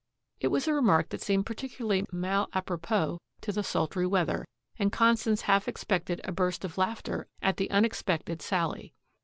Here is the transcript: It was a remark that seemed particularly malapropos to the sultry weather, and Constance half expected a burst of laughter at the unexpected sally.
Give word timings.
It 0.39 0.47
was 0.47 0.67
a 0.67 0.73
remark 0.73 1.09
that 1.09 1.21
seemed 1.21 1.45
particularly 1.45 2.07
malapropos 2.11 3.19
to 3.41 3.51
the 3.51 3.61
sultry 3.61 4.07
weather, 4.07 4.47
and 4.79 4.91
Constance 4.91 5.41
half 5.41 5.67
expected 5.67 6.19
a 6.23 6.31
burst 6.31 6.65
of 6.65 6.75
laughter 6.79 7.27
at 7.39 7.57
the 7.57 7.69
unexpected 7.69 8.41
sally. 8.41 8.95